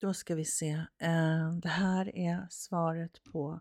Då 0.00 0.14
ska 0.14 0.34
vi 0.34 0.44
se. 0.44 0.70
Eh, 0.98 1.50
det 1.62 1.68
här 1.68 2.16
är 2.16 2.46
svaret 2.50 3.24
på 3.32 3.60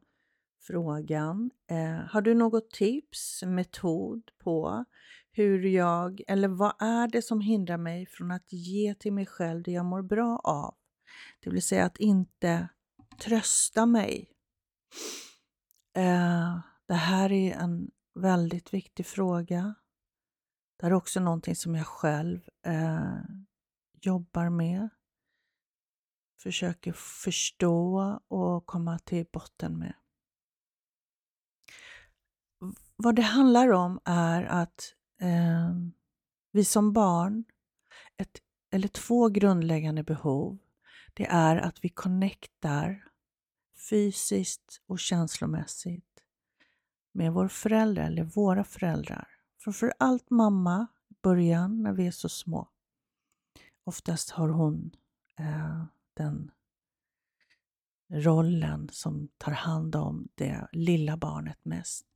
frågan. 0.62 1.52
Eh, 1.70 2.06
har 2.10 2.22
du 2.22 2.34
något 2.34 2.72
tips, 2.72 3.44
metod 3.44 4.32
på 4.38 4.86
hur 5.32 5.66
jag, 5.66 6.22
eller 6.28 6.48
vad 6.48 6.74
är 6.80 7.08
det 7.08 7.22
som 7.22 7.42
hindrar 7.42 7.78
mig 7.78 8.06
från 8.06 8.32
att 8.32 8.54
ge 8.54 8.96
till 8.96 9.14
mig 9.14 9.26
själv 9.26 9.64
det 9.64 9.72
jag 9.72 9.86
mår 9.86 10.02
bra 10.02 10.40
av? 10.44 10.76
Det 11.40 11.50
vill 11.50 11.62
säga 11.62 11.86
att 11.86 11.98
inte 11.98 12.70
trösta 13.20 13.86
mig. 13.86 14.32
Eh, 15.96 16.60
det 16.88 16.94
här 16.94 17.32
är 17.32 17.56
en 17.56 17.92
väldigt 18.16 18.74
viktig 18.74 19.06
fråga. 19.06 19.76
Det 20.78 20.86
här 20.86 20.92
är 20.92 20.96
också 20.96 21.20
någonting 21.20 21.56
som 21.56 21.76
jag 21.76 21.88
själv 21.88 22.40
jobbar 24.02 24.50
med, 24.50 24.90
försöker 26.48 26.94
förstå 26.94 28.20
och 28.28 28.66
komma 28.66 29.00
till 29.00 29.26
botten 29.32 29.80
med. 29.80 29.94
Vad 32.96 33.16
det 33.16 33.22
handlar 33.22 33.72
om 33.72 34.00
är 34.06 34.44
att 34.44 34.94
eh, 35.22 35.76
vi 36.52 36.66
som 36.66 36.94
barn, 36.94 37.44
ett, 38.18 38.42
eller 38.72 38.88
två 38.88 39.30
grundläggande 39.30 40.04
behov, 40.04 40.58
det 41.14 41.26
är 41.26 41.58
att 41.58 41.84
vi 41.84 41.90
connectar 41.90 43.04
fysiskt 43.90 44.82
och 44.86 45.00
känslomässigt 45.00 46.24
med 47.12 47.34
vår 47.34 47.48
förälder 47.48 48.04
eller 48.04 48.24
våra 48.24 48.64
föräldrar. 48.64 49.28
Framför 49.60 49.94
allt 50.00 50.30
mamma 50.30 50.88
i 51.10 51.14
början 51.22 51.84
när 51.84 51.94
vi 51.94 52.08
är 52.08 52.12
så 52.12 52.30
små. 52.30 52.70
Oftast 53.84 54.30
har 54.30 54.50
hon 54.50 54.92
eh, 55.40 55.97
den 56.18 56.52
rollen 58.14 58.90
som 58.92 59.30
tar 59.38 59.52
hand 59.52 59.96
om 59.96 60.28
det 60.36 60.68
lilla 60.72 61.18
barnet 61.18 61.66
mest 61.66 62.08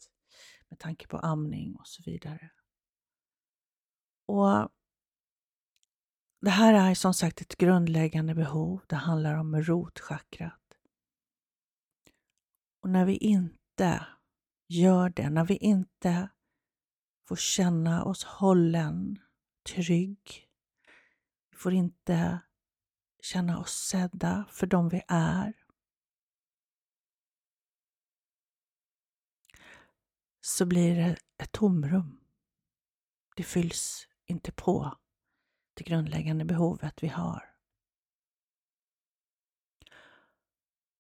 med 0.70 0.80
tanke 0.80 1.08
på 1.08 1.17
amning 1.17 1.75
och 1.75 1.88
så 1.88 2.03
vidare. 2.06 2.52
Och 4.25 4.72
Det 6.42 6.50
här 6.50 6.90
är 6.90 6.95
som 6.95 7.14
sagt 7.14 7.42
ett 7.42 7.58
grundläggande 7.58 8.36
behov. 8.36 8.81
Det 8.88 8.95
handlar 8.95 9.36
om 9.36 9.62
rotchakrat. 9.62 10.78
Och 12.81 12.90
när 12.90 13.06
vi 13.06 13.18
inte 13.18 14.08
gör 14.68 15.09
det, 15.09 15.30
när 15.30 15.45
vi 15.45 15.58
inte 15.58 16.30
får 17.28 17.36
känna 17.36 18.03
oss 18.03 18.23
hållen, 18.23 19.20
trygg, 19.75 20.47
vi 21.52 21.58
får 21.58 21.73
inte 21.73 22.40
känna 23.22 23.59
oss 23.59 23.73
sedda 23.73 24.45
för 24.50 24.67
de 24.67 24.89
vi 24.89 25.02
är, 25.08 25.53
så 30.41 30.66
blir 30.66 30.95
det 30.95 31.17
ett 31.38 31.52
tomrum. 31.52 32.19
Det 33.36 33.44
fylls 33.44 34.08
inte 34.25 34.52
på 34.52 34.97
det 35.73 35.83
grundläggande 35.83 36.45
behovet 36.45 37.03
vi 37.03 37.08
har. 37.08 37.52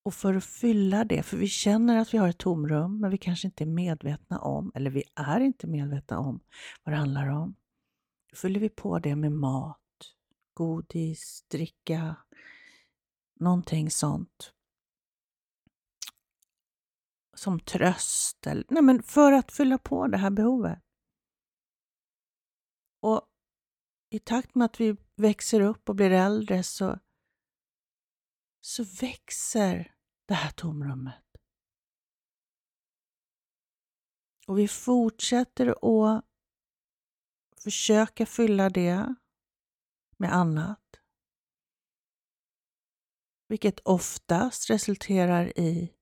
Och 0.03 0.13
för 0.13 0.33
att 0.33 0.43
fylla 0.45 1.03
det, 1.03 1.23
för 1.23 1.37
vi 1.37 1.47
känner 1.47 1.97
att 1.97 2.13
vi 2.13 2.17
har 2.17 2.29
ett 2.29 2.37
tomrum, 2.37 2.99
men 2.99 3.11
vi 3.11 3.17
kanske 3.17 3.47
inte 3.47 3.63
är 3.63 3.67
medvetna 3.67 4.39
om, 4.39 4.71
eller 4.75 4.91
vi 4.91 5.03
är 5.15 5.39
inte 5.39 5.67
medvetna 5.67 6.19
om 6.19 6.39
vad 6.83 6.93
det 6.93 6.97
handlar 6.97 7.27
om. 7.27 7.55
Då 8.31 8.35
fyller 8.35 8.59
vi 8.59 8.69
på 8.69 8.99
det 8.99 9.15
med 9.15 9.31
mat, 9.31 9.80
godis, 10.53 11.45
dricka, 11.47 12.15
någonting 13.39 13.91
sånt. 13.91 14.53
Som 17.33 17.59
tröst, 17.59 18.47
eller, 18.47 18.65
nej 18.69 18.83
men 18.83 19.03
för 19.03 19.31
att 19.31 19.51
fylla 19.51 19.77
på 19.77 20.07
det 20.07 20.17
här 20.17 20.29
behovet. 20.29 20.79
Och 22.99 23.27
i 24.09 24.19
takt 24.19 24.55
med 24.55 24.65
att 24.65 24.79
vi 24.79 24.97
växer 25.15 25.61
upp 25.61 25.89
och 25.89 25.95
blir 25.95 26.11
äldre 26.11 26.63
så, 26.63 26.99
så 28.61 28.83
växer 28.83 29.95
det 30.25 30.33
här 30.33 30.51
tomrummet. 30.51 31.23
Och 34.47 34.59
vi 34.59 34.67
fortsätter 34.67 35.67
att 35.67 36.25
försöka 37.63 38.25
fylla 38.25 38.69
det 38.69 39.15
med 40.21 40.33
annat. 40.33 40.99
Vilket 43.47 43.79
oftast 43.79 44.69
resulterar 44.69 45.59
i 45.59 45.93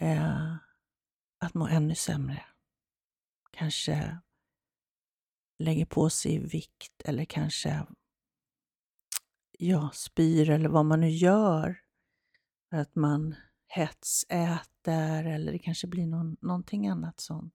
eh, 0.00 0.56
att 1.38 1.54
må 1.54 1.66
ännu 1.66 1.94
sämre. 1.94 2.44
Kanske 3.50 4.18
lägger 5.58 5.86
på 5.86 6.10
sig 6.10 6.38
vikt 6.38 7.02
eller 7.04 7.24
kanske 7.24 7.86
ja, 9.58 9.90
spyr 9.94 10.50
eller 10.50 10.68
vad 10.68 10.86
man 10.86 11.00
nu 11.00 11.08
gör. 11.10 11.80
För 12.70 12.76
att 12.76 12.94
man 12.94 13.34
hetsäter 13.66 15.24
eller 15.24 15.52
det 15.52 15.58
kanske 15.58 15.86
blir 15.86 16.06
någon, 16.06 16.36
någonting 16.40 16.88
annat 16.88 17.20
sånt. 17.20 17.54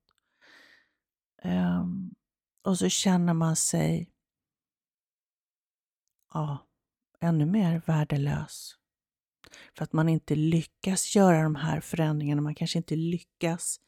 Um, 1.44 2.14
och 2.62 2.78
så 2.78 2.88
känner 2.88 3.34
man 3.34 3.56
sig 3.56 4.11
ja, 6.34 6.66
ännu 7.20 7.46
mer 7.46 7.82
värdelös. 7.86 8.76
För 9.76 9.84
att 9.84 9.92
man 9.92 10.08
inte 10.08 10.34
lyckas 10.34 11.16
göra 11.16 11.42
de 11.42 11.54
här 11.54 11.80
förändringarna. 11.80 12.42
Man 12.42 12.54
kanske 12.54 12.78
inte 12.78 12.96
lyckas 12.96 13.80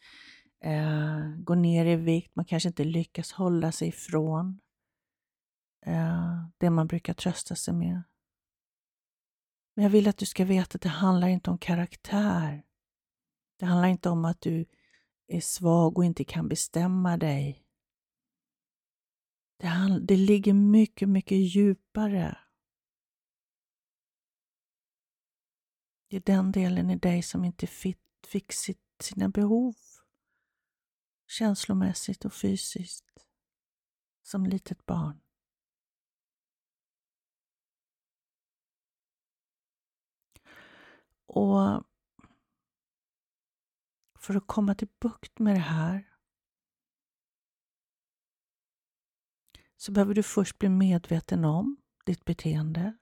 eh, 0.64 1.36
gå 1.38 1.54
ner 1.54 1.86
i 1.86 1.96
vikt. 1.96 2.36
Man 2.36 2.44
kanske 2.44 2.68
inte 2.68 2.84
lyckas 2.84 3.32
hålla 3.32 3.72
sig 3.72 3.88
ifrån 3.88 4.60
eh, 5.86 6.46
det 6.58 6.70
man 6.70 6.86
brukar 6.86 7.14
trösta 7.14 7.54
sig 7.54 7.74
med. 7.74 8.02
Men 9.76 9.82
jag 9.82 9.90
vill 9.90 10.08
att 10.08 10.18
du 10.18 10.26
ska 10.26 10.44
veta 10.44 10.76
att 10.76 10.82
det 10.82 10.88
handlar 10.88 11.28
inte 11.28 11.50
om 11.50 11.58
karaktär. 11.58 12.64
Det 13.58 13.66
handlar 13.66 13.88
inte 13.88 14.08
om 14.10 14.24
att 14.24 14.40
du 14.40 14.66
är 15.26 15.40
svag 15.40 15.98
och 15.98 16.04
inte 16.04 16.24
kan 16.24 16.48
bestämma 16.48 17.16
dig. 17.16 17.63
Det, 19.64 20.00
det 20.00 20.16
ligger 20.16 20.52
mycket, 20.52 21.08
mycket 21.08 21.38
djupare. 21.38 22.38
Det 26.08 26.16
är 26.16 26.20
den 26.20 26.52
delen 26.52 26.90
i 26.90 26.96
dig 26.96 27.22
som 27.22 27.44
inte 27.44 27.66
fick 28.26 28.52
sina 29.00 29.28
behov 29.28 29.74
känslomässigt 31.26 32.24
och 32.24 32.32
fysiskt 32.32 33.26
som 34.22 34.46
litet 34.46 34.86
barn. 34.86 35.20
Och 41.26 41.84
för 44.18 44.34
att 44.34 44.46
komma 44.46 44.74
till 44.74 44.88
bukt 45.00 45.38
med 45.38 45.54
det 45.54 45.60
här 45.60 46.13
så 49.84 49.92
behöver 49.92 50.14
du 50.14 50.22
först 50.22 50.58
bli 50.58 50.68
medveten 50.68 51.44
om 51.44 51.76
ditt 52.04 52.24
beteende. 52.24 52.96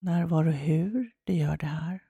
När, 0.00 0.24
var 0.24 0.46
och 0.46 0.52
hur 0.52 1.12
det 1.24 1.34
gör 1.34 1.56
det 1.56 1.66
här. 1.66 2.04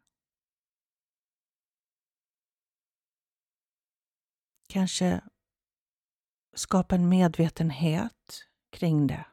Kanske 4.68 5.20
skapa 6.54 6.94
en 6.94 7.08
medvetenhet 7.08 8.44
kring 8.70 9.06
det. 9.06 9.26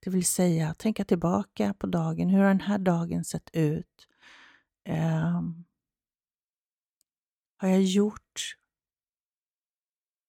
Det 0.00 0.10
vill 0.10 0.26
säga 0.26 0.74
tänka 0.74 1.04
tillbaka 1.04 1.74
på 1.74 1.86
dagen. 1.86 2.28
Hur 2.28 2.38
har 2.38 2.48
den 2.48 2.60
här 2.60 2.78
dagen 2.78 3.24
sett 3.24 3.50
ut? 3.52 4.08
Um, 4.88 5.64
har 7.56 7.68
jag 7.68 7.82
gjort, 7.82 8.56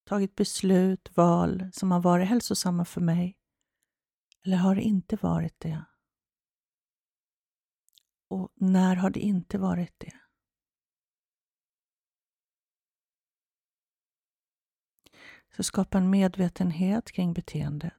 tagit 0.06 0.36
beslut, 0.36 1.18
val 1.18 1.70
som 1.74 1.92
har 1.92 2.02
varit 2.02 2.28
hälsosamma 2.28 2.86
för 2.86 3.02
mig? 3.02 3.38
Eller 4.46 4.58
har 4.58 4.76
det 4.76 4.82
inte 4.82 5.16
varit 5.16 5.60
det? 5.60 5.86
Och 8.28 8.52
när 8.56 8.96
har 8.96 9.10
det 9.10 9.20
inte 9.20 9.58
varit 9.58 9.94
det? 9.98 10.14
Så 15.56 15.64
skapa 15.64 15.98
en 15.98 16.10
medvetenhet 16.10 17.12
kring 17.12 17.34
beteendet. 17.34 17.94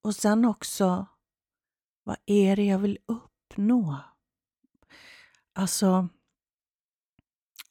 Och 0.00 0.14
sen 0.14 0.44
också, 0.44 1.06
vad 2.02 2.16
är 2.26 2.56
det 2.56 2.64
jag 2.64 2.78
vill 2.78 2.98
uppnå? 3.06 4.00
Alltså, 5.52 6.08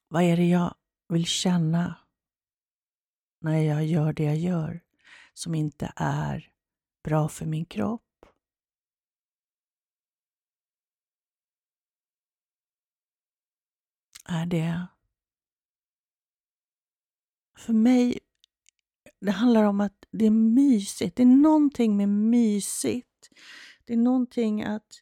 vad 0.07 0.23
är 0.23 0.37
det 0.37 0.47
jag 0.47 0.75
vill 1.07 1.25
känna 1.25 1.95
när 3.39 3.57
jag 3.57 3.85
gör 3.85 4.13
det 4.13 4.23
jag 4.23 4.37
gör 4.37 4.81
som 5.33 5.55
inte 5.55 5.93
är 5.95 6.51
bra 7.03 7.29
för 7.29 7.45
min 7.45 7.65
kropp. 7.65 8.01
Är 14.25 14.45
det... 14.45 14.87
För 17.57 17.73
mig, 17.73 18.19
det 19.19 19.31
handlar 19.31 19.63
om 19.63 19.81
att 19.81 20.05
det 20.11 20.25
är 20.25 20.31
mysigt. 20.31 21.15
Det 21.15 21.23
är 21.23 21.27
någonting 21.27 21.97
med 21.97 22.09
mysigt. 22.09 23.29
Det 23.85 23.93
är 23.93 23.97
någonting 23.97 24.63
att 24.63 25.01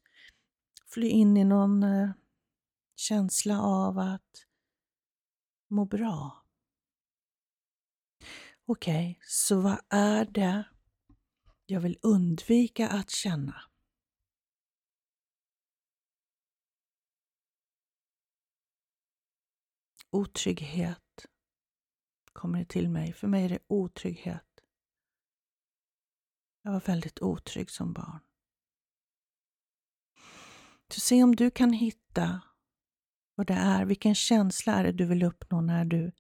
fly 0.88 1.08
in 1.08 1.38
i 1.38 1.44
någon 1.44 1.84
eh, 1.84 2.10
känsla 2.96 3.62
av 3.62 4.00
att 4.00 4.46
må 5.74 5.86
bra. 5.86 6.46
Okej, 8.66 9.12
okay, 9.12 9.22
så 9.22 9.62
vad 9.62 9.80
är 9.90 10.26
det 10.26 10.66
jag 11.66 11.80
vill 11.82 12.00
undvika 12.02 12.90
att 12.90 13.10
känna? 13.10 13.62
Otrygghet 20.10 21.26
kommer 22.34 22.60
det 22.60 22.66
till 22.66 22.90
mig. 22.90 23.14
För 23.14 23.28
mig 23.28 23.46
är 23.46 23.50
det 23.50 23.64
otrygghet. 23.68 24.64
Jag 26.62 26.72
var 26.72 26.80
väldigt 26.80 27.22
otrygg 27.22 27.72
som 27.72 27.94
barn. 27.94 28.20
Så 30.90 31.00
se 31.00 31.24
om 31.24 31.36
du 31.36 31.52
kan 31.52 31.74
hitta 31.74 32.42
vad 33.36 33.48
det 33.48 33.54
är, 33.54 33.86
vilken 33.86 34.16
känsla 34.16 34.74
är 34.74 34.84
det 34.84 34.92
du 34.92 35.06
vill 35.06 35.24
uppnå 35.24 35.62
när 35.62 35.86
du 35.86 36.12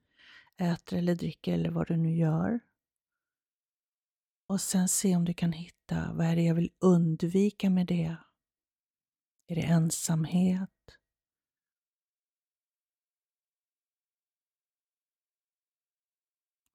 äter 0.57 0.97
eller 0.97 1.15
dricker 1.15 1.53
eller 1.53 1.69
vad 1.69 1.87
du 1.87 1.97
nu 1.97 2.15
gör. 2.15 2.59
Och 4.47 4.61
sen 4.61 4.89
se 4.89 5.15
om 5.15 5.25
du 5.25 5.33
kan 5.33 5.51
hitta, 5.51 6.13
vad 6.13 6.27
är 6.27 6.35
det 6.35 6.41
jag 6.41 6.55
vill 6.55 6.71
undvika 6.79 7.69
med 7.69 7.87
det? 7.87 8.15
Är 9.47 9.55
det 9.55 9.61
ensamhet? 9.61 10.69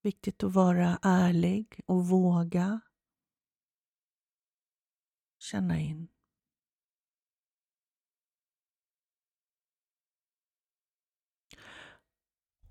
Viktigt 0.02 0.42
att 0.42 0.54
vara 0.54 0.98
ärlig 1.02 1.80
och 1.86 2.08
våga 2.08 2.80
känna 5.38 5.80
in. 5.80 6.08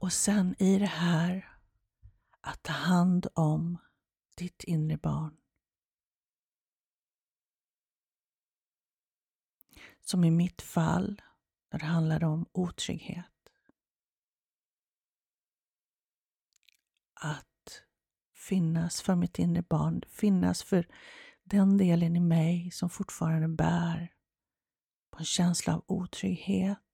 Och 0.08 0.14
sen 0.14 0.56
i 0.60 0.80
det 0.80 0.86
här 0.86 1.50
att 2.42 2.64
ta 2.64 2.74
hand 2.74 3.28
om 3.34 3.78
ditt 4.36 4.64
inre 4.64 4.98
barn. 4.98 5.38
Som 10.02 10.24
i 10.24 10.32
mitt 10.32 10.62
fall, 10.62 11.22
när 11.72 11.80
det 11.80 11.86
handlade 11.86 12.26
om 12.26 12.46
otrygghet. 12.52 13.50
Att 17.14 17.84
finnas 18.36 19.02
för 19.02 19.16
mitt 19.16 19.40
inre 19.40 19.62
barn, 19.62 20.02
finnas 20.10 20.64
för 20.64 20.88
den 21.44 21.78
delen 21.78 22.16
i 22.16 22.20
mig 22.20 22.72
som 22.72 22.90
fortfarande 22.90 23.48
bär 23.48 24.14
på 25.12 25.20
en 25.20 25.26
känsla 25.26 25.76
av 25.76 25.84
otrygghet 25.88 26.87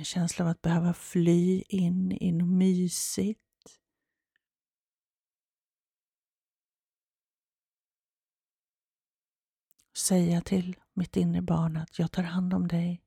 en 0.00 0.04
känsla 0.04 0.44
av 0.44 0.50
att 0.50 0.62
behöva 0.62 0.94
fly 0.94 1.62
in 1.68 2.12
i 2.12 2.32
något 2.32 2.48
mysigt. 2.48 3.40
Säga 9.96 10.40
till 10.40 10.80
mitt 10.92 11.16
inre 11.16 11.42
barn 11.42 11.76
att 11.76 11.98
jag 11.98 12.12
tar 12.12 12.22
hand 12.22 12.54
om 12.54 12.68
dig. 12.68 13.02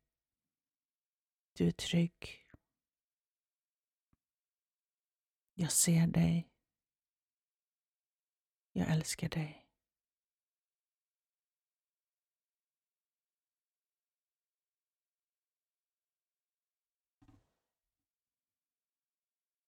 Du 1.54 1.68
är 1.68 1.72
trygg. 1.72 2.48
Jag 5.54 5.72
ser 5.72 6.08
dig. 6.08 6.50
Jag 8.74 8.90
älskar 8.90 9.30
dig. 9.30 9.63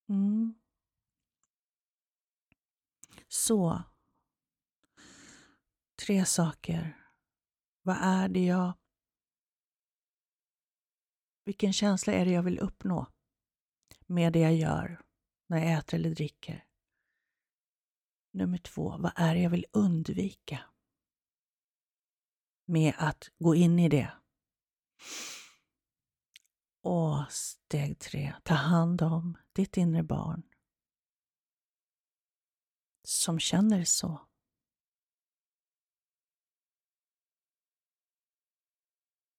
Mm. 0.09 0.53
Så. 3.27 3.83
Tre 6.05 6.25
saker. 6.25 7.09
Vad 7.81 7.97
är 8.01 8.29
det 8.29 8.45
jag... 8.45 8.73
Vilken 11.43 11.73
känsla 11.73 12.13
är 12.13 12.25
det 12.25 12.31
jag 12.31 12.43
vill 12.43 12.59
uppnå 12.59 13.07
med 14.05 14.33
det 14.33 14.39
jag 14.39 14.55
gör 14.55 15.01
när 15.47 15.57
jag 15.57 15.79
äter 15.79 15.99
eller 15.99 16.09
dricker? 16.09 16.65
Nummer 18.31 18.57
två, 18.57 18.97
vad 18.97 19.11
är 19.15 19.35
det 19.35 19.41
jag 19.41 19.49
vill 19.49 19.65
undvika 19.71 20.59
med 22.65 22.93
att 22.97 23.31
gå 23.37 23.55
in 23.55 23.79
i 23.79 23.89
det? 23.89 24.13
Och 26.85 27.31
steg 27.31 27.99
tre, 27.99 28.33
ta 28.43 28.53
hand 28.53 29.01
om 29.01 29.37
ditt 29.53 29.77
inre 29.77 30.03
barn 30.03 30.43
som 33.03 33.39
känner 33.39 33.83
så. 33.83 34.21